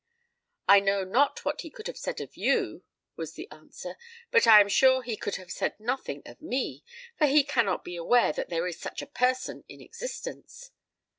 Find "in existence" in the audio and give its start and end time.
9.69-10.71